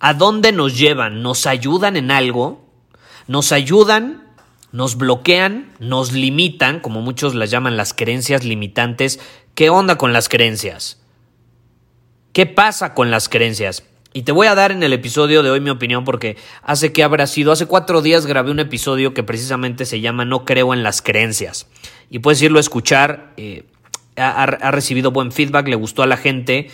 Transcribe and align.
¿A 0.00 0.14
dónde 0.14 0.52
nos 0.52 0.78
llevan? 0.78 1.22
¿Nos 1.22 1.46
ayudan 1.46 1.96
en 1.96 2.10
algo? 2.10 2.64
¿Nos 3.26 3.52
ayudan? 3.52 4.24
¿Nos 4.72 4.96
bloquean? 4.96 5.72
¿Nos 5.78 6.12
limitan? 6.12 6.80
Como 6.80 7.00
muchos 7.00 7.34
las 7.34 7.50
llaman 7.50 7.76
las 7.76 7.94
creencias 7.94 8.44
limitantes. 8.44 9.20
¿Qué 9.54 9.70
onda 9.70 9.98
con 9.98 10.12
las 10.12 10.28
creencias? 10.28 11.00
¿Qué 12.32 12.46
pasa 12.46 12.94
con 12.94 13.10
las 13.10 13.28
creencias? 13.28 13.84
Y 14.12 14.22
te 14.22 14.32
voy 14.32 14.46
a 14.46 14.54
dar 14.54 14.72
en 14.72 14.82
el 14.82 14.92
episodio 14.92 15.42
de 15.42 15.50
hoy 15.50 15.60
mi 15.60 15.70
opinión 15.70 16.04
porque 16.04 16.36
hace 16.62 16.92
que 16.92 17.02
habrá 17.02 17.26
sido, 17.26 17.52
hace 17.52 17.66
cuatro 17.66 18.00
días 18.00 18.26
grabé 18.26 18.50
un 18.50 18.58
episodio 18.58 19.12
que 19.12 19.22
precisamente 19.22 19.84
se 19.84 20.00
llama 20.00 20.24
No 20.24 20.44
creo 20.44 20.72
en 20.72 20.82
las 20.82 21.02
creencias. 21.02 21.66
Y 22.10 22.20
puedes 22.20 22.40
irlo 22.40 22.58
a 22.58 22.60
escuchar, 22.60 23.32
eh, 23.36 23.64
ha, 24.16 24.46
recibido 24.70 25.10
buen 25.10 25.30
feedback, 25.30 25.68
le 25.68 25.76
gustó 25.76 26.02
a 26.02 26.06
la 26.06 26.16
gente. 26.16 26.70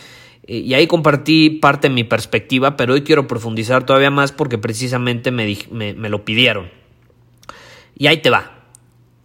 Eh, 0.47 0.59
y 0.59 0.75
ahí 0.75 0.87
compartí 0.87 1.51
parte 1.51 1.89
de 1.89 1.95
mi 1.95 2.05
perspectiva, 2.05 2.77
pero 2.77 2.95
hoy 2.95 3.03
quiero 3.03 3.27
profundizar 3.27 3.87
todavía 3.87 4.11
más 4.11 4.33
porque 4.33 4.59
precisamente 4.59 5.31
me, 5.31 5.57
me 5.71 6.09
lo 6.09 6.25
pidieron. 6.25 6.71
Y 7.97 8.07
ahí 8.07 8.19
te 8.19 8.31
va. 8.31 8.67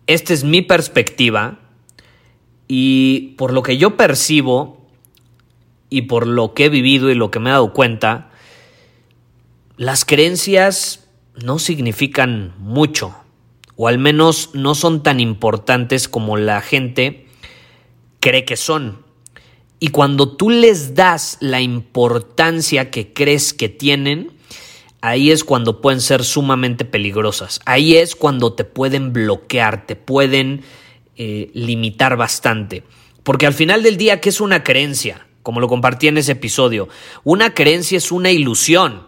Esta 0.08 0.34
es 0.34 0.44
mi 0.44 0.61
perspectiva 0.61 1.59
y 2.67 3.36
por 3.38 3.52
lo 3.52 3.64
que 3.64 3.78
yo 3.78 3.98
percibo 3.98 4.80
y 5.89 6.03
por 6.03 6.28
lo 6.28 6.53
que 6.53 6.66
he 6.66 6.70
vivido 6.70 7.09
y 7.09 7.16
lo 7.16 7.31
que 7.31 7.39
me 7.39 7.50
he 7.50 7.54
dado 7.54 7.73
cuenta, 7.73 8.30
las 9.76 10.06
creencias 10.06 11.08
no 11.36 11.58
significan 11.58 12.54
mucho, 12.59 13.16
o 13.76 13.88
al 13.88 13.98
menos 13.98 14.52
no 14.54 14.76
son 14.76 15.04
tan 15.04 15.20
importantes 15.20 16.08
como 16.08 16.38
la 16.38 16.61
gente 16.61 17.28
cree 18.20 18.45
que 18.45 18.58
son. 18.58 19.04
Y 19.80 19.90
cuando 19.90 20.36
tú 20.36 20.50
les 20.50 20.94
das 20.94 21.38
la 21.40 21.62
importancia 21.62 22.92
que 22.92 23.14
crees 23.14 23.54
que 23.54 23.70
tienen, 23.70 24.32
ahí 25.02 25.32
es 25.32 25.44
cuando 25.44 25.82
pueden 25.82 26.02
ser 26.02 26.24
sumamente 26.24 26.84
peligrosas. 26.84 27.62
Ahí 27.66 27.96
es 27.96 28.16
cuando 28.16 28.54
te 28.54 28.66
pueden 28.66 29.14
bloquear, 29.14 29.86
te 29.86 29.95
pueden 29.95 30.64
eh, 31.16 31.50
limitar 31.54 32.18
bastante. 32.18 32.84
Porque 33.23 33.45
al 33.45 33.54
final 33.54 33.84
del 33.84 33.98
día, 33.98 34.20
¿qué 34.20 34.30
es 34.30 34.42
una 34.42 34.64
creencia? 34.64 35.28
Como 35.44 35.62
lo 35.62 35.70
compartí 35.70 36.08
en 36.08 36.18
ese 36.18 36.34
episodio. 36.34 36.89
Una 37.23 37.54
creencia 37.54 37.98
es 37.98 38.12
una 38.12 38.32
ilusión. 38.32 39.08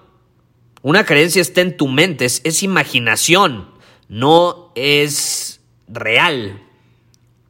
Una 0.84 1.06
creencia 1.06 1.42
está 1.42 1.62
en 1.62 1.78
tu 1.78 1.88
mente, 1.88 2.26
es 2.26 2.64
imaginación, 2.64 3.70
no 4.08 4.72
es 4.74 5.62
real. 5.88 6.60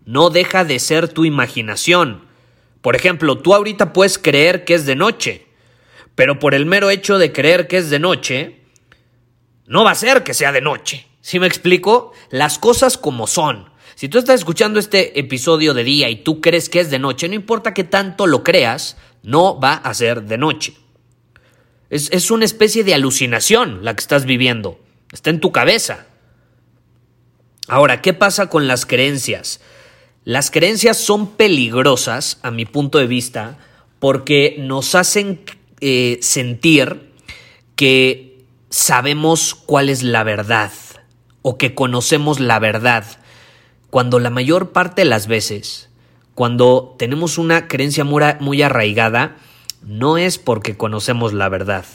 No 0.06 0.30
deja 0.30 0.66
de 0.66 0.80
ser 0.80 1.08
tu 1.08 1.24
imaginación. 1.24 2.31
Por 2.82 2.96
ejemplo, 2.96 3.38
tú 3.38 3.54
ahorita 3.54 3.94
puedes 3.94 4.18
creer 4.18 4.66
que 4.66 4.74
es 4.74 4.86
de 4.86 4.96
noche, 4.96 5.48
pero 6.16 6.40
por 6.40 6.54
el 6.54 6.66
mero 6.66 6.90
hecho 6.90 7.18
de 7.18 7.32
creer 7.32 7.68
que 7.68 7.78
es 7.78 7.90
de 7.90 8.00
noche, 8.00 8.62
no 9.66 9.84
va 9.84 9.92
a 9.92 9.96
ser 9.96 10.24
que 10.24 10.34
sea 10.34 10.52
de 10.52 10.62
noche. 10.62 11.08
¿Sí 11.22 11.40
me 11.40 11.48
explico? 11.48 12.12
Las 12.30 12.58
cosas 12.58 12.98
como 12.98 13.28
son. 13.28 13.70
Si 13.96 14.10
tú 14.10 14.18
estás 14.18 14.40
escuchando 14.40 14.80
este 14.80 15.20
episodio 15.20 15.76
de 15.76 15.84
día 15.84 16.10
y 16.10 16.24
tú 16.24 16.42
crees 16.42 16.70
que 16.70 16.80
es 16.80 16.90
de 16.90 16.98
noche, 16.98 17.30
no 17.30 17.36
importa 17.36 17.74
que 17.74 17.84
tanto 17.84 18.26
lo 18.26 18.44
creas, 18.44 18.98
no 19.22 19.60
va 19.60 19.76
a 19.76 19.94
ser 19.94 20.24
de 20.24 20.40
noche. 20.40 20.74
Es, 21.92 22.10
es 22.12 22.32
una 22.32 22.46
especie 22.46 22.84
de 22.84 22.96
alucinación 22.96 23.86
la 23.86 23.96
que 23.96 24.02
estás 24.02 24.26
viviendo. 24.26 24.80
Está 25.12 25.30
en 25.30 25.40
tu 25.40 25.52
cabeza. 25.52 26.08
Ahora, 27.68 28.02
¿qué 28.02 28.14
pasa 28.14 28.50
con 28.50 28.68
las 28.68 28.86
creencias? 28.86 29.62
Las 30.24 30.52
creencias 30.52 30.98
son 30.98 31.32
peligrosas, 31.32 32.40
a 32.44 32.52
mi 32.52 32.66
punto 32.66 33.00
de 33.00 33.08
vista, 33.08 33.58
porque 34.00 34.56
nos 34.60 34.94
hacen 34.96 35.42
eh, 35.80 36.20
sentir 36.22 37.12
que 37.76 38.46
sabemos 38.70 39.56
cuál 39.56 39.90
es 39.90 40.04
la 40.04 40.24
verdad 40.24 40.72
o 41.42 41.58
que 41.58 41.74
conocemos 41.74 42.40
la 42.40 42.60
verdad, 42.60 43.06
cuando 43.90 44.20
la 44.20 44.30
mayor 44.30 44.72
parte 44.72 45.02
de 45.02 45.10
las 45.10 45.28
veces, 45.28 45.90
cuando 46.36 46.96
tenemos 46.98 47.38
una 47.38 47.68
creencia 47.68 48.04
muy, 48.04 48.24
muy 48.40 48.62
arraigada, 48.62 49.38
no 49.82 50.18
es 50.18 50.38
porque 50.38 50.78
conocemos 50.78 51.34
la 51.34 51.50
verdad. 51.50 51.86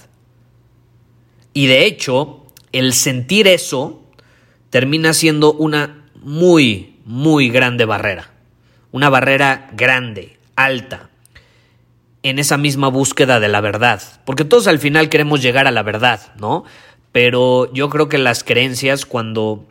Y 1.54 1.66
de 1.66 1.86
hecho, 1.86 2.44
el 2.72 2.92
sentir 2.92 3.47
eso 3.47 4.03
termina 4.70 5.15
siendo 5.15 5.53
una 5.53 6.10
muy, 6.20 6.95
muy 7.06 7.48
grande 7.50 7.84
barrera. 7.84 8.30
Una 8.90 9.08
barrera 9.08 9.70
grande, 9.72 10.36
alta, 10.56 11.08
en 12.22 12.38
esa 12.40 12.58
misma 12.58 12.88
búsqueda 12.88 13.38
de 13.40 13.48
la 13.48 13.60
verdad. 13.60 14.02
Porque 14.24 14.44
todos 14.44 14.66
al 14.66 14.80
final 14.80 15.08
queremos 15.08 15.40
llegar 15.40 15.68
a 15.68 15.70
la 15.70 15.84
verdad, 15.84 16.34
¿no? 16.38 16.64
Pero 17.12 17.72
yo 17.72 17.88
creo 17.88 18.08
que 18.08 18.18
las 18.18 18.42
creencias 18.42 19.06
cuando 19.06 19.66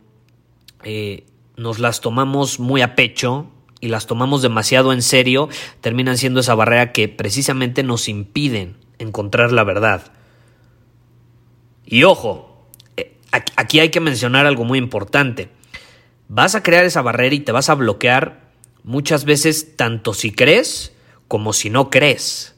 eh, 0.82 1.24
nos 1.56 1.78
las 1.78 2.00
tomamos 2.00 2.58
muy 2.58 2.80
a 2.80 2.94
pecho 2.94 3.48
y 3.80 3.88
las 3.88 4.06
tomamos 4.06 4.40
demasiado 4.40 4.94
en 4.94 5.02
serio, 5.02 5.50
terminan 5.82 6.16
siendo 6.16 6.40
esa 6.40 6.54
barrera 6.54 6.92
que 6.92 7.08
precisamente 7.08 7.82
nos 7.82 8.08
impiden 8.08 8.76
encontrar 8.98 9.52
la 9.52 9.62
verdad. 9.62 10.10
Y 11.84 12.04
ojo, 12.04 12.66
eh, 12.96 13.14
aquí 13.56 13.80
hay 13.80 13.90
que 13.90 14.00
mencionar 14.00 14.46
algo 14.46 14.64
muy 14.64 14.78
importante 14.78 15.50
vas 16.28 16.54
a 16.54 16.62
crear 16.62 16.84
esa 16.84 17.02
barrera 17.02 17.34
y 17.34 17.40
te 17.40 17.52
vas 17.52 17.68
a 17.70 17.74
bloquear 17.74 18.46
muchas 18.82 19.24
veces 19.24 19.76
tanto 19.76 20.14
si 20.14 20.32
crees 20.32 20.92
como 21.28 21.52
si 21.52 21.70
no 21.70 21.90
crees. 21.90 22.54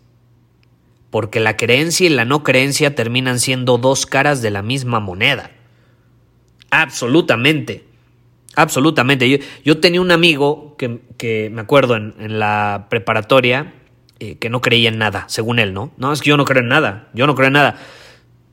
Porque 1.11 1.41
la 1.41 1.57
creencia 1.57 2.07
y 2.07 2.11
la 2.11 2.25
no 2.25 2.43
creencia 2.43 2.95
terminan 2.95 3.41
siendo 3.41 3.79
dos 3.79 4.05
caras 4.05 4.43
de 4.43 4.51
la 4.51 4.63
misma 4.63 5.01
moneda. 5.01 5.51
Absolutamente. 6.71 7.85
Absolutamente. 8.57 9.41
Yo, 9.65 9.81
tenía 9.81 10.01
un 10.01 10.11
amigo 10.11 10.77
que, 10.77 11.51
me 11.51 11.61
acuerdo 11.61 11.97
en, 11.97 12.39
la 12.39 12.89
preparatoria 12.91 13.73
eh, 14.19 14.37
que 14.37 14.51
no 14.51 14.61
creía 14.61 14.91
en 14.91 14.99
nada, 14.99 15.25
según 15.29 15.61
él, 15.61 15.73
¿no? 15.73 15.93
No, 15.97 16.13
es 16.13 16.21
que 16.21 16.29
yo 16.29 16.37
no 16.37 16.45
creo 16.45 16.63
en 16.63 16.69
nada. 16.69 17.09
Yo 17.15 17.27
no 17.27 17.35
creo 17.35 17.47
en 17.47 17.55
nada. 17.55 17.79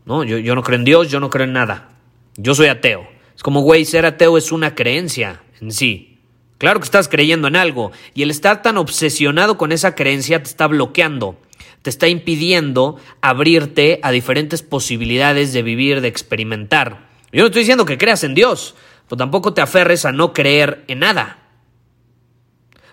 No, 0.05 0.23
yo, 0.23 0.37
yo 0.37 0.55
no 0.55 0.63
creo 0.63 0.77
en 0.77 0.85
Dios, 0.85 1.09
yo 1.09 1.19
no 1.19 1.29
creo 1.29 1.45
en 1.45 1.53
nada. 1.53 1.89
Yo 2.37 2.55
soy 2.55 2.67
ateo. 2.67 3.14
Es 3.35 3.43
como, 3.43 3.61
güey, 3.61 3.85
ser 3.85 4.05
ateo 4.05 4.37
es 4.37 4.51
una 4.51 4.75
creencia 4.75 5.43
en 5.61 5.71
sí. 5.71 6.19
Claro 6.57 6.79
que 6.79 6.85
estás 6.85 7.09
creyendo 7.09 7.47
en 7.47 7.55
algo 7.55 7.91
y 8.13 8.23
el 8.23 8.31
estar 8.31 8.61
tan 8.61 8.77
obsesionado 8.77 9.57
con 9.57 9.71
esa 9.71 9.93
creencia 9.93 10.41
te 10.41 10.49
está 10.49 10.67
bloqueando, 10.67 11.37
te 11.81 11.89
está 11.89 12.07
impidiendo 12.07 12.97
abrirte 13.21 13.99
a 14.03 14.11
diferentes 14.11 14.61
posibilidades 14.61 15.51
de 15.51 15.63
vivir, 15.63 15.99
de 15.99 16.07
experimentar. 16.07 17.09
Yo 17.33 17.41
no 17.41 17.47
estoy 17.47 17.63
diciendo 17.63 17.85
que 17.85 17.97
creas 17.97 18.23
en 18.23 18.35
Dios, 18.35 18.75
pero 19.09 19.17
tampoco 19.17 19.53
te 19.53 19.61
aferres 19.61 20.05
a 20.05 20.13
no 20.13 20.31
creer 20.31 20.85
en 20.87 20.99
nada. 20.99 21.39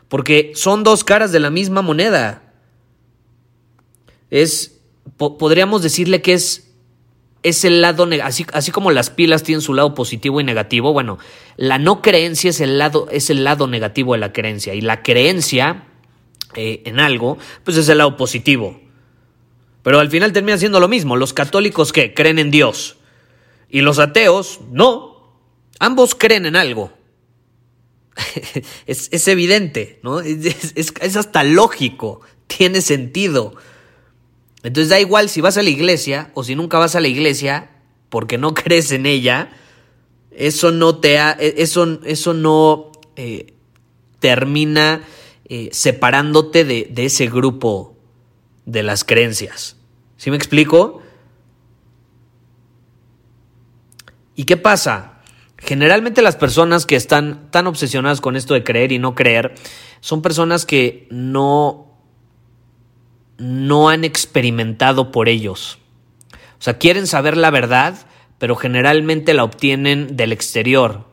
Porque 0.09 0.53
son 0.56 0.83
dos 0.83 1.05
caras 1.05 1.31
de 1.33 1.41
la 1.41 1.49
misma 1.49 1.81
moneda. 1.81 2.53
Es, 4.29 4.81
podríamos 5.17 5.83
decirle 5.83 6.21
que 6.21 6.35
es 6.35 6.72
es 7.43 7.65
el 7.65 7.81
lado 7.81 8.09
así, 8.23 8.47
así 8.53 8.71
como 8.71 8.91
las 8.91 9.11
pilas 9.11 9.43
tienen 9.43 9.62
su 9.62 9.75
lado 9.75 9.94
positivo 9.94 10.41
y 10.41 10.44
negativo, 10.44 10.93
bueno, 10.93 11.19
la 11.56 11.79
no 11.79 12.03
creencia 12.03 12.50
es 12.50 12.61
el 12.61 12.79
lado, 12.79 13.09
es 13.11 13.31
el 13.31 13.44
lado 13.44 13.67
negativo 13.67 14.12
de 14.12 14.21
la 14.21 14.33
creencia 14.33 14.75
y 14.75 14.81
la 14.81 15.03
creencia 15.03 15.85
eh, 16.55 16.83
en 16.85 17.00
algo, 17.00 17.39
pues 17.65 17.77
es 17.77 17.89
el 17.89 17.99
lado 17.99 18.17
positivo. 18.17 18.81
Pero 19.83 19.99
al 19.99 20.11
final 20.11 20.33
termina 20.33 20.59
siendo 20.59 20.79
lo 20.79 20.87
mismo. 20.87 21.17
Los 21.17 21.33
católicos 21.33 21.93
que 21.93 22.15
creen 22.15 22.39
en 22.39 22.53
Dios 22.53 22.99
y 23.69 23.81
los 23.81 23.99
ateos 23.99 24.61
no. 24.71 25.11
Ambos 25.81 26.15
creen 26.15 26.47
en 26.47 26.55
algo. 26.55 26.93
es, 28.87 29.27
evidente, 29.27 29.99
¿no? 30.05 30.21
es 30.21 31.17
hasta 31.17 31.43
lógico, 31.43 32.21
tiene 32.47 32.81
sentido. 32.81 33.56
Entonces 34.62 34.91
da 34.91 35.00
igual 35.00 35.29
si 35.29 35.41
vas 35.41 35.56
a 35.56 35.62
la 35.62 35.70
iglesia 35.70 36.31
o 36.35 36.44
si 36.44 36.55
nunca 36.55 36.79
vas 36.79 36.94
a 36.94 37.00
la 37.00 37.09
iglesia 37.09 37.70
porque 38.09 38.38
no 38.38 38.55
crees 38.55 38.93
en 38.93 39.06
ella, 39.06 39.50
eso 40.31 40.70
no 40.73 40.99
te 40.99 41.19
ha, 41.19 41.37
e, 41.38 41.55
eso, 41.59 42.00
eso 42.05 42.35
no 42.35 42.93
eh, 43.17 43.55
termina 44.20 45.03
eh, 45.47 45.69
separándote 45.73 46.64
de, 46.64 46.88
de, 46.91 47.06
ese 47.06 47.26
grupo 47.26 47.97
de 48.64 48.82
las 48.82 49.05
creencias. 49.05 49.76
¿Sí 50.17 50.31
me 50.31 50.37
explico? 50.37 51.03
¿Y 54.35 54.44
qué 54.44 54.56
pasa? 54.56 55.20
Generalmente 55.59 56.23
las 56.23 56.37
personas 56.37 56.87
que 56.87 56.97
están 56.97 57.50
tan 57.50 57.67
obsesionadas 57.67 58.20
con 58.20 58.37
esto 58.37 58.55
de 58.55 58.64
creer 58.64 58.93
y 58.93 58.99
no 58.99 59.14
creer 59.14 59.55
son 60.00 60.23
personas 60.23 60.67
que 60.67 61.06
no 61.11 61.92
no 63.43 63.89
han 63.89 64.05
experimentado 64.05 65.11
por 65.11 65.29
ellos. 65.29 65.79
O 66.33 66.62
sea, 66.62 66.79
quieren 66.79 67.09
saber 67.09 67.37
la 67.37 67.50
verdad, 67.50 68.06
pero 68.39 68.55
generalmente 68.55 69.35
la 69.35 69.43
obtienen 69.43 70.17
del 70.17 70.33
exterior, 70.33 71.06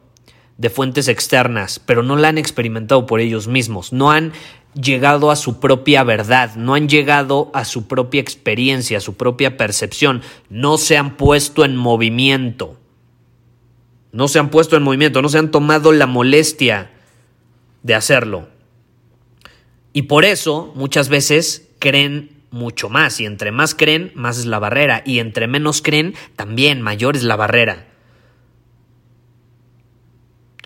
de 0.58 0.70
fuentes 0.70 1.08
externas, 1.08 1.80
pero 1.80 2.04
no 2.04 2.16
la 2.18 2.28
han 2.28 2.38
experimentado 2.38 3.08
por 3.08 3.20
ellos 3.20 3.48
mismos, 3.48 3.94
no 3.94 4.12
han 4.12 4.34
llegado 4.76 5.32
a 5.32 5.36
su 5.36 5.60
propia 5.60 6.04
verdad, 6.04 6.56
no 6.56 6.76
han 6.76 6.88
llegado 6.88 7.50
a 7.56 7.66
su 7.66 7.88
propia 7.88 8.22
experiencia, 8.22 9.00
a 9.00 9.02
su 9.02 9.16
propia 9.16 9.58
percepción, 9.58 10.22
no 10.50 10.78
se 10.78 10.98
han 10.98 11.18
puesto 11.18 11.66
en 11.66 11.76
movimiento. 11.76 12.78
No 14.12 14.28
se 14.28 14.40
han 14.40 14.50
puesto 14.50 14.76
en 14.76 14.84
movimiento, 14.84 15.22
no 15.22 15.30
se 15.30 15.38
han 15.38 15.52
tomado 15.52 15.92
la 15.92 16.06
molestia 16.06 16.92
de 17.82 17.96
hacerlo. 17.96 18.50
Y 19.94 20.04
por 20.04 20.26
eso 20.26 20.72
muchas 20.76 21.10
veces 21.10 21.69
creen 21.80 22.40
mucho 22.52 22.90
más 22.90 23.20
y 23.20 23.26
entre 23.26 23.52
más 23.52 23.76
creen, 23.76 24.12
más 24.16 24.38
es 24.38 24.46
la 24.46 24.60
barrera 24.60 25.04
y 25.06 25.20
entre 25.20 25.48
menos 25.48 25.82
creen, 25.82 26.16
también 26.36 26.82
mayor 26.82 27.16
es 27.16 27.24
la 27.24 27.36
barrera. 27.36 27.88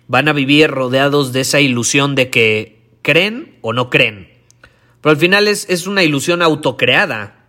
Van 0.07 0.27
a 0.27 0.33
vivir 0.33 0.69
rodeados 0.69 1.33
de 1.33 1.41
esa 1.41 1.59
ilusión 1.59 2.15
de 2.15 2.29
que 2.29 2.97
creen 3.01 3.57
o 3.61 3.73
no 3.73 3.89
creen. 3.89 4.29
Pero 5.01 5.11
al 5.11 5.17
final 5.17 5.47
es, 5.47 5.69
es 5.69 5.87
una 5.87 6.03
ilusión 6.03 6.41
autocreada. 6.41 7.45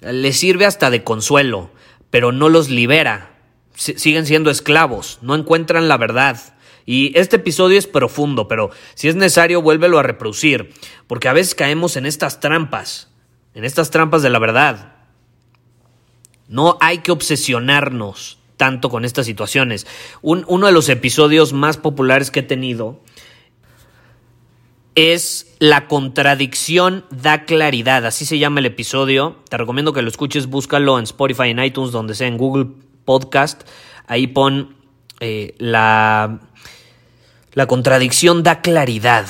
Les 0.00 0.38
sirve 0.38 0.66
hasta 0.66 0.90
de 0.90 1.02
consuelo, 1.02 1.70
pero 2.10 2.30
no 2.32 2.48
los 2.48 2.68
libera. 2.68 3.38
siguen 3.74 4.26
siendo 4.26 4.50
esclavos, 4.50 5.18
no 5.22 5.34
encuentran 5.34 5.88
la 5.88 5.96
verdad. 5.96 6.53
Y 6.86 7.12
este 7.18 7.36
episodio 7.36 7.78
es 7.78 7.86
profundo, 7.86 8.48
pero 8.48 8.70
si 8.94 9.08
es 9.08 9.16
necesario, 9.16 9.62
vuélvelo 9.62 9.98
a 9.98 10.02
reproducir, 10.02 10.72
porque 11.06 11.28
a 11.28 11.32
veces 11.32 11.54
caemos 11.54 11.96
en 11.96 12.06
estas 12.06 12.40
trampas, 12.40 13.10
en 13.54 13.64
estas 13.64 13.90
trampas 13.90 14.22
de 14.22 14.30
la 14.30 14.38
verdad. 14.38 14.94
No 16.48 16.76
hay 16.80 16.98
que 16.98 17.12
obsesionarnos 17.12 18.38
tanto 18.56 18.90
con 18.90 19.04
estas 19.04 19.26
situaciones. 19.26 19.86
uno 20.22 20.66
de 20.66 20.72
los 20.72 20.88
episodios 20.88 21.52
más 21.52 21.76
populares 21.76 22.30
que 22.30 22.40
he 22.40 22.44
tenido 22.44 23.00
es 24.94 25.56
La 25.58 25.88
contradicción 25.88 27.04
da 27.10 27.44
claridad, 27.44 28.06
así 28.06 28.26
se 28.26 28.38
llama 28.38 28.60
el 28.60 28.66
episodio. 28.66 29.36
Te 29.48 29.56
recomiendo 29.56 29.92
que 29.92 30.02
lo 30.02 30.08
escuches, 30.08 30.46
búscalo 30.46 30.98
en 30.98 31.04
Spotify, 31.04 31.48
en 31.48 31.58
iTunes, 31.58 31.90
donde 31.90 32.14
sea, 32.14 32.28
en 32.28 32.36
Google 32.36 32.68
Podcast. 33.04 33.62
Ahí 34.06 34.26
pon 34.26 34.76
eh, 35.20 35.54
la 35.58 36.40
la 37.54 37.66
contradicción 37.66 38.42
da 38.42 38.60
claridad. 38.60 39.26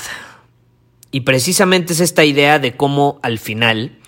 Y 1.10 1.20
precisamente 1.20 1.92
es 1.92 2.00
esta 2.00 2.24
idea 2.24 2.58
de 2.58 2.76
cómo 2.76 3.20
al 3.22 3.38
final, 3.38 3.98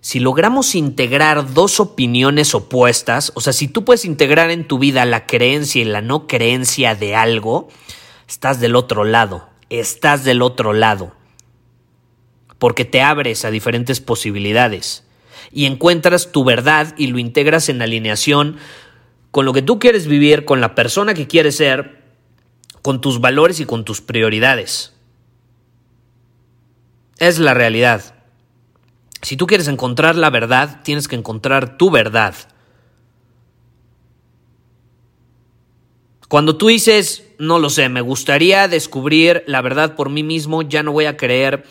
si 0.00 0.18
logramos 0.18 0.74
integrar 0.74 1.52
dos 1.52 1.78
opiniones 1.78 2.54
opuestas, 2.54 3.32
o 3.34 3.40
sea, 3.40 3.52
si 3.52 3.68
tú 3.68 3.84
puedes 3.84 4.04
integrar 4.04 4.50
en 4.50 4.66
tu 4.66 4.78
vida 4.78 5.04
la 5.04 5.26
creencia 5.26 5.82
y 5.82 5.84
la 5.84 6.00
no 6.00 6.26
creencia 6.26 6.94
de 6.94 7.14
algo, 7.14 7.68
estás 8.26 8.60
del 8.60 8.74
otro 8.74 9.04
lado, 9.04 9.48
estás 9.70 10.24
del 10.24 10.42
otro 10.42 10.72
lado. 10.72 11.14
Porque 12.58 12.86
te 12.86 13.02
abres 13.02 13.44
a 13.44 13.50
diferentes 13.50 14.00
posibilidades 14.00 15.04
y 15.52 15.66
encuentras 15.66 16.32
tu 16.32 16.42
verdad 16.42 16.94
y 16.96 17.08
lo 17.08 17.18
integras 17.18 17.68
en 17.68 17.82
alineación 17.82 18.56
con 19.30 19.44
lo 19.44 19.52
que 19.52 19.60
tú 19.60 19.78
quieres 19.78 20.06
vivir, 20.06 20.46
con 20.46 20.62
la 20.62 20.74
persona 20.74 21.12
que 21.12 21.26
quieres 21.26 21.58
ser 21.58 21.95
con 22.86 23.00
tus 23.00 23.20
valores 23.20 23.58
y 23.58 23.66
con 23.66 23.84
tus 23.84 24.00
prioridades. 24.00 24.92
Es 27.18 27.40
la 27.40 27.52
realidad. 27.52 28.14
Si 29.22 29.36
tú 29.36 29.48
quieres 29.48 29.66
encontrar 29.66 30.14
la 30.14 30.30
verdad, 30.30 30.82
tienes 30.84 31.08
que 31.08 31.16
encontrar 31.16 31.78
tu 31.78 31.90
verdad. 31.90 32.36
Cuando 36.28 36.56
tú 36.56 36.68
dices, 36.68 37.24
no 37.40 37.58
lo 37.58 37.70
sé, 37.70 37.88
me 37.88 38.02
gustaría 38.02 38.68
descubrir 38.68 39.42
la 39.48 39.62
verdad 39.62 39.96
por 39.96 40.08
mí 40.08 40.22
mismo, 40.22 40.62
ya 40.62 40.84
no 40.84 40.92
voy 40.92 41.06
a 41.06 41.16
creer 41.16 41.64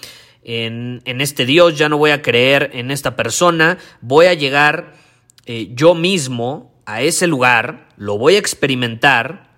en, 0.44 1.02
este 1.06 1.46
Dios, 1.46 1.78
ya 1.78 1.88
no 1.88 1.98
voy 1.98 2.12
a 2.12 2.22
creer 2.22 2.72
en 2.74 2.92
esta 2.92 3.16
persona, 3.16 3.78
voy 4.02 4.26
a 4.26 4.34
llegar 4.34 4.96
eh, 5.46 5.70
yo 5.76 5.96
mismo 5.96 6.74
a 6.86 7.04
ese 7.04 7.26
lugar, 7.26 7.88
lo 7.96 8.18
voy 8.18 8.36
a 8.36 8.40
experimentar 8.40 9.55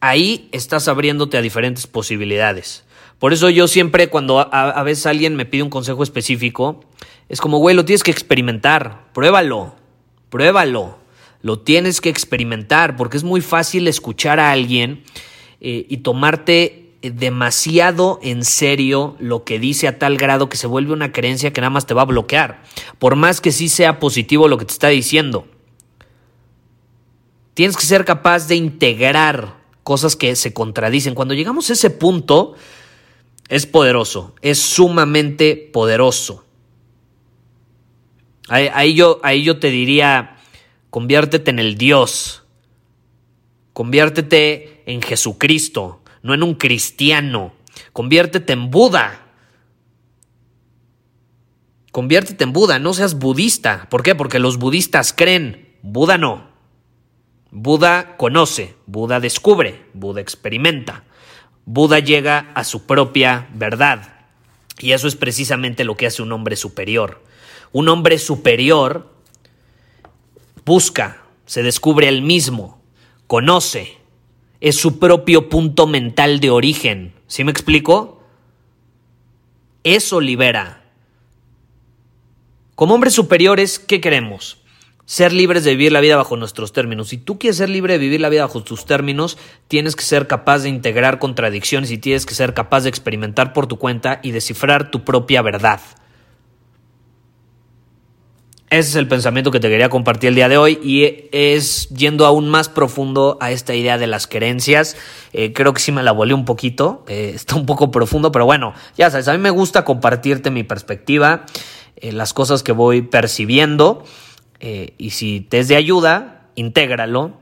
ahí 0.00 0.48
estás 0.52 0.88
abriéndote 0.88 1.36
a 1.36 1.42
diferentes 1.42 1.86
posibilidades. 1.86 2.84
Por 3.18 3.32
eso 3.32 3.50
yo 3.50 3.66
siempre 3.66 4.08
cuando 4.08 4.38
a, 4.38 4.82
veces 4.84 5.06
alguien 5.06 5.34
me 5.34 5.44
pide 5.44 5.64
un 5.64 5.70
consejo 5.70 6.02
específico, 6.02 6.84
es 7.28 7.40
como, 7.40 7.58
güey, 7.58 7.74
lo 7.74 7.84
tienes 7.84 8.04
que 8.04 8.12
experimentar, 8.12 9.08
pruébalo, 9.12 9.74
pruébalo, 10.30 10.98
lo 11.42 11.58
tienes 11.58 12.00
que 12.00 12.10
experimentar, 12.10 12.96
porque 12.96 13.16
es 13.16 13.24
muy 13.24 13.40
fácil 13.40 13.88
escuchar 13.88 14.38
a 14.38 14.52
alguien 14.52 15.02
eh, 15.60 15.84
y 15.88 15.98
tomarte 15.98 16.84
demasiado 17.02 18.18
en 18.22 18.44
serio 18.44 19.16
lo 19.18 19.44
que 19.44 19.58
dice 19.58 19.88
a 19.88 19.98
tal 19.98 20.16
grado 20.16 20.48
que 20.48 20.56
se 20.56 20.66
vuelve 20.66 20.92
una 20.92 21.12
creencia 21.12 21.52
que 21.52 21.60
nada 21.60 21.70
más 21.70 21.86
te 21.86 21.94
va 21.94 22.02
a 22.02 22.06
bloquear, 22.06 22.62
por 22.98 23.16
más 23.16 23.40
que 23.40 23.52
sí 23.52 23.68
sea 23.68 23.98
positivo 23.98 24.46
lo 24.46 24.58
que 24.58 24.64
te 24.64 24.72
está 24.72 24.88
diciendo. 24.88 25.46
Tienes 27.54 27.76
que 27.76 27.86
ser 27.86 28.04
capaz 28.04 28.46
de 28.46 28.54
integrar 28.54 29.57
cosas 29.88 30.16
que 30.16 30.36
se 30.36 30.52
contradicen. 30.52 31.14
Cuando 31.14 31.32
llegamos 31.32 31.70
a 31.70 31.72
ese 31.72 31.88
punto, 31.88 32.54
es 33.48 33.64
poderoso, 33.64 34.34
es 34.42 34.58
sumamente 34.58 35.56
poderoso. 35.56 36.44
Ahí, 38.48 38.92
yo, 38.94 39.18
yo 39.42 39.58
te 39.58 39.70
diría, 39.70 40.36
conviértete 40.90 41.50
en 41.50 41.58
el 41.58 41.78
Dios, 41.78 42.42
conviértete 43.72 44.82
en 44.84 45.00
Jesucristo, 45.00 46.02
no 46.22 46.34
en 46.34 46.42
un 46.42 46.56
cristiano, 46.56 47.54
conviértete 47.94 48.52
en 48.52 48.70
Buda. 48.70 49.24
Conviértete 51.92 52.44
en 52.44 52.52
Buda, 52.52 52.78
no 52.78 52.92
seas 52.92 53.18
budista. 53.18 53.86
¿Por 53.88 54.02
qué? 54.02 54.14
Porque 54.14 54.38
los 54.38 54.58
budistas 54.58 55.14
creen, 55.14 55.78
Buda 55.80 56.18
no. 56.18 56.57
Buda 57.50 58.16
conoce, 58.16 58.74
Buda 58.86 59.20
descubre, 59.20 59.86
Buda 59.94 60.20
experimenta. 60.20 61.04
Buda 61.64 61.98
llega 61.98 62.50
a 62.54 62.64
su 62.64 62.86
propia 62.86 63.48
verdad. 63.54 64.26
Y 64.78 64.92
eso 64.92 65.08
es 65.08 65.16
precisamente 65.16 65.84
lo 65.84 65.96
que 65.96 66.06
hace 66.06 66.22
un 66.22 66.32
hombre 66.32 66.56
superior. 66.56 67.22
Un 67.72 67.88
hombre 67.88 68.18
superior 68.18 69.12
busca, 70.64 71.22
se 71.46 71.62
descubre 71.62 72.08
él 72.08 72.22
mismo, 72.22 72.82
conoce, 73.26 73.96
es 74.60 74.76
su 74.76 74.98
propio 74.98 75.48
punto 75.48 75.86
mental 75.86 76.40
de 76.40 76.50
origen. 76.50 77.14
¿Sí 77.26 77.44
me 77.44 77.50
explico? 77.50 78.22
Eso 79.84 80.20
libera. 80.20 80.84
Como 82.74 82.94
hombres 82.94 83.14
superiores, 83.14 83.78
¿qué 83.78 84.00
queremos? 84.00 84.62
Ser 85.08 85.32
libres 85.32 85.64
de 85.64 85.70
vivir 85.70 85.90
la 85.90 86.02
vida 86.02 86.16
bajo 86.16 86.36
nuestros 86.36 86.74
términos. 86.74 87.08
Si 87.08 87.16
tú 87.16 87.38
quieres 87.38 87.56
ser 87.56 87.70
libre 87.70 87.94
de 87.94 87.98
vivir 87.98 88.20
la 88.20 88.28
vida 88.28 88.42
bajo 88.42 88.62
tus 88.62 88.84
términos, 88.84 89.38
tienes 89.66 89.96
que 89.96 90.02
ser 90.02 90.26
capaz 90.26 90.58
de 90.58 90.68
integrar 90.68 91.18
contradicciones 91.18 91.90
y 91.90 91.96
tienes 91.96 92.26
que 92.26 92.34
ser 92.34 92.52
capaz 92.52 92.82
de 92.82 92.90
experimentar 92.90 93.54
por 93.54 93.66
tu 93.66 93.78
cuenta 93.78 94.20
y 94.22 94.32
descifrar 94.32 94.90
tu 94.90 95.04
propia 95.04 95.40
verdad. 95.40 95.80
Ese 98.68 98.90
es 98.90 98.96
el 98.96 99.08
pensamiento 99.08 99.50
que 99.50 99.60
te 99.60 99.70
quería 99.70 99.88
compartir 99.88 100.28
el 100.28 100.34
día 100.34 100.50
de 100.50 100.58
hoy 100.58 100.78
y 100.82 101.30
es 101.32 101.88
yendo 101.88 102.26
aún 102.26 102.50
más 102.50 102.68
profundo 102.68 103.38
a 103.40 103.50
esta 103.50 103.74
idea 103.74 103.96
de 103.96 104.08
las 104.08 104.26
creencias. 104.26 104.94
Eh, 105.32 105.54
creo 105.54 105.72
que 105.72 105.80
sí 105.80 105.90
me 105.90 106.02
la 106.02 106.12
volé 106.12 106.34
un 106.34 106.44
poquito, 106.44 107.06
eh, 107.08 107.32
está 107.34 107.56
un 107.56 107.64
poco 107.64 107.90
profundo, 107.90 108.30
pero 108.30 108.44
bueno, 108.44 108.74
ya 108.98 109.10
sabes, 109.10 109.26
a 109.28 109.32
mí 109.32 109.38
me 109.38 109.48
gusta 109.48 109.86
compartirte 109.86 110.50
mi 110.50 110.64
perspectiva. 110.64 111.46
eh, 111.96 112.12
las 112.12 112.34
cosas 112.34 112.62
que 112.62 112.72
voy 112.72 113.00
percibiendo 113.00 114.04
eh, 114.60 114.94
y 114.98 115.10
si 115.10 115.40
te 115.40 115.58
es 115.58 115.68
de 115.68 115.76
ayuda, 115.76 116.48
intégralo, 116.54 117.32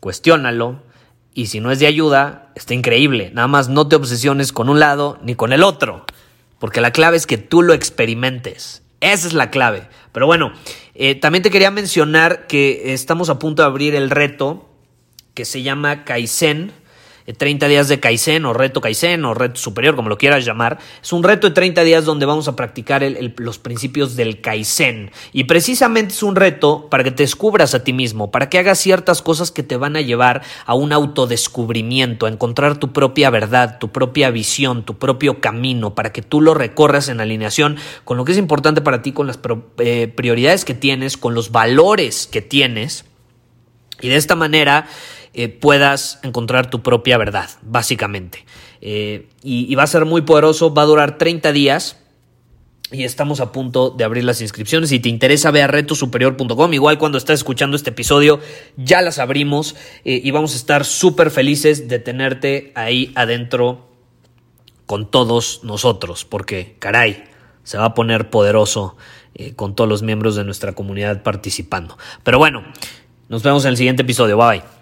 cuestiónalo 0.00 0.82
y 1.34 1.46
si 1.46 1.60
no 1.60 1.70
es 1.70 1.78
de 1.78 1.86
ayuda, 1.86 2.50
está 2.54 2.74
increíble. 2.74 3.30
Nada 3.34 3.48
más 3.48 3.68
no 3.68 3.88
te 3.88 3.96
obsesiones 3.96 4.52
con 4.52 4.68
un 4.68 4.80
lado 4.80 5.18
ni 5.22 5.34
con 5.34 5.52
el 5.52 5.62
otro, 5.62 6.04
porque 6.58 6.80
la 6.80 6.92
clave 6.92 7.16
es 7.16 7.26
que 7.26 7.38
tú 7.38 7.62
lo 7.62 7.74
experimentes. 7.74 8.82
Esa 9.00 9.26
es 9.26 9.32
la 9.32 9.50
clave. 9.50 9.88
Pero 10.12 10.26
bueno, 10.26 10.52
eh, 10.94 11.14
también 11.14 11.42
te 11.42 11.50
quería 11.50 11.70
mencionar 11.70 12.46
que 12.46 12.92
estamos 12.92 13.30
a 13.30 13.38
punto 13.38 13.62
de 13.62 13.66
abrir 13.66 13.94
el 13.94 14.10
reto 14.10 14.68
que 15.34 15.44
se 15.44 15.62
llama 15.62 16.04
Kaizen 16.04 16.72
30 17.26 17.68
días 17.68 17.88
de 17.88 18.00
Kaizen 18.00 18.44
o 18.44 18.52
reto 18.52 18.80
Kaizen 18.80 19.24
o 19.24 19.34
reto 19.34 19.60
superior, 19.60 19.94
como 19.96 20.08
lo 20.08 20.18
quieras 20.18 20.44
llamar. 20.44 20.78
Es 21.02 21.12
un 21.12 21.22
reto 21.22 21.48
de 21.48 21.54
30 21.54 21.84
días 21.84 22.04
donde 22.04 22.26
vamos 22.26 22.48
a 22.48 22.56
practicar 22.56 23.04
los 23.36 23.58
principios 23.58 24.16
del 24.16 24.40
Kaizen. 24.40 25.10
Y 25.32 25.44
precisamente 25.44 26.14
es 26.14 26.22
un 26.22 26.36
reto 26.36 26.88
para 26.90 27.04
que 27.04 27.10
te 27.10 27.22
descubras 27.22 27.74
a 27.74 27.84
ti 27.84 27.92
mismo, 27.92 28.30
para 28.30 28.48
que 28.48 28.58
hagas 28.58 28.78
ciertas 28.78 29.22
cosas 29.22 29.50
que 29.50 29.62
te 29.62 29.76
van 29.76 29.96
a 29.96 30.00
llevar 30.00 30.42
a 30.66 30.74
un 30.74 30.92
autodescubrimiento, 30.92 32.26
a 32.26 32.30
encontrar 32.30 32.78
tu 32.78 32.92
propia 32.92 33.30
verdad, 33.30 33.78
tu 33.78 33.90
propia 33.90 34.30
visión, 34.30 34.84
tu 34.84 34.98
propio 34.98 35.40
camino, 35.40 35.94
para 35.94 36.12
que 36.12 36.22
tú 36.22 36.40
lo 36.40 36.54
recorras 36.54 37.08
en 37.08 37.20
alineación 37.20 37.76
con 38.04 38.16
lo 38.16 38.24
que 38.24 38.32
es 38.32 38.38
importante 38.38 38.80
para 38.80 39.02
ti, 39.02 39.12
con 39.12 39.26
las 39.26 39.38
eh, 39.78 40.08
prioridades 40.08 40.64
que 40.64 40.74
tienes, 40.74 41.16
con 41.16 41.34
los 41.34 41.52
valores 41.52 42.26
que 42.26 42.42
tienes. 42.42 43.04
Y 44.00 44.08
de 44.08 44.16
esta 44.16 44.34
manera 44.34 44.86
eh, 45.34 45.48
puedas 45.48 46.20
encontrar 46.22 46.68
tu 46.68 46.82
propia 46.82 47.16
verdad, 47.16 47.48
básicamente. 47.62 48.44
Eh, 48.82 49.28
y, 49.42 49.74
va 49.74 49.84
a 49.84 49.86
ser 49.86 50.04
muy 50.04 50.22
poderoso, 50.22 50.74
va 50.74 50.82
a 50.82 50.86
durar 50.86 51.18
30 51.18 51.52
días. 51.52 51.98
Y 52.90 53.04
estamos 53.04 53.40
a 53.40 53.52
punto 53.52 53.88
de 53.88 54.04
abrir 54.04 54.24
las 54.24 54.42
inscripciones. 54.42 54.90
Si 54.90 55.00
te 55.00 55.08
interesa, 55.08 55.50
ve 55.50 55.62
a 55.62 55.66
retosuperior.com. 55.66 56.74
Igual 56.74 56.98
cuando 56.98 57.16
estás 57.16 57.40
escuchando 57.40 57.74
este 57.74 57.88
episodio, 57.88 58.40
ya 58.76 59.00
las 59.00 59.18
abrimos 59.18 59.74
eh, 60.04 60.20
y 60.22 60.30
vamos 60.30 60.52
a 60.52 60.56
estar 60.56 60.84
súper 60.84 61.30
felices 61.30 61.88
de 61.88 61.98
tenerte 61.98 62.70
ahí 62.74 63.10
adentro 63.14 63.88
con 64.84 65.10
todos 65.10 65.60
nosotros. 65.62 66.26
Porque, 66.26 66.76
caray, 66.78 67.24
se 67.62 67.78
va 67.78 67.86
a 67.86 67.94
poner 67.94 68.28
poderoso 68.28 68.96
con 69.56 69.74
todos 69.74 69.88
los 69.88 70.02
miembros 70.02 70.36
de 70.36 70.44
nuestra 70.44 70.74
comunidad 70.74 71.22
participando. 71.22 71.96
Pero 72.22 72.36
bueno, 72.36 72.62
nos 73.30 73.42
vemos 73.42 73.64
en 73.64 73.70
el 73.70 73.78
siguiente 73.78 74.02
episodio. 74.02 74.36
Bye 74.36 74.58
bye. 74.58 74.81